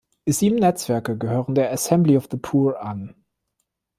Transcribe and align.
Sieben 0.25 0.55
Netzwerke 0.55 1.15
gehören 1.15 1.53
der 1.53 1.71
Assembly 1.71 2.17
of 2.17 2.27
the 2.31 2.37
Poor 2.37 2.81
an. 2.81 3.13